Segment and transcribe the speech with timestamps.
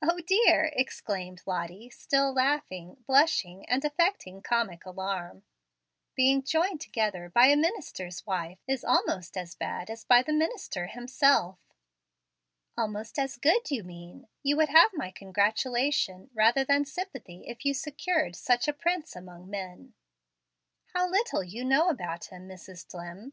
[0.00, 5.42] "O dear!" exclaimed Lottie, still laughing, blushing, and affecting comic alarm;
[6.14, 10.86] "being joined together by a minister's wife is almost as bad as by the minister
[10.86, 11.58] himself."
[12.78, 14.26] "Almost as good, you mean.
[14.42, 19.50] You would have my congratulation rather than sympathy if you secured such a prince among
[19.50, 19.92] men."
[20.94, 22.86] "How little you know about him, Mrs.
[22.88, 23.32] Dlimm!